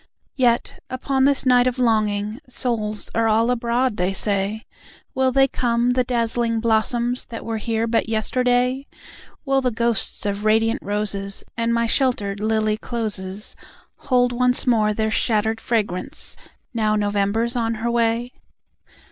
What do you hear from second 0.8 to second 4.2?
upon this night of longing, Souls are all abroad, they